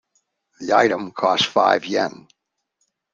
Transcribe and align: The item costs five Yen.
The 0.59 0.75
item 0.75 1.11
costs 1.11 1.45
five 1.45 1.85
Yen. 1.85 2.27